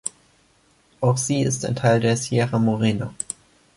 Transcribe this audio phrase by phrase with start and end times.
[0.99, 3.13] Auch sie ist ein Teil der Sierra Morena.